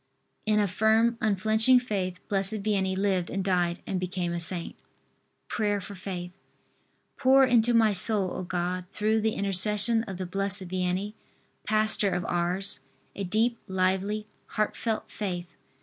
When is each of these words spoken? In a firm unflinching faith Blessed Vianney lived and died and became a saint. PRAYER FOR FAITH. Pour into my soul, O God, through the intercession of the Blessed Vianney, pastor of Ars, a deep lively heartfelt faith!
In 0.47 0.59
a 0.59 0.67
firm 0.67 1.15
unflinching 1.21 1.79
faith 1.79 2.27
Blessed 2.27 2.63
Vianney 2.63 2.97
lived 2.97 3.29
and 3.29 3.43
died 3.43 3.83
and 3.85 3.99
became 3.99 4.33
a 4.33 4.39
saint. 4.39 4.75
PRAYER 5.47 5.79
FOR 5.79 5.93
FAITH. 5.93 6.31
Pour 7.17 7.45
into 7.45 7.75
my 7.75 7.93
soul, 7.93 8.31
O 8.33 8.41
God, 8.41 8.85
through 8.91 9.21
the 9.21 9.35
intercession 9.35 10.01
of 10.05 10.17
the 10.17 10.25
Blessed 10.25 10.69
Vianney, 10.69 11.13
pastor 11.65 12.09
of 12.09 12.25
Ars, 12.25 12.79
a 13.15 13.23
deep 13.23 13.59
lively 13.67 14.25
heartfelt 14.47 15.11
faith! 15.11 15.53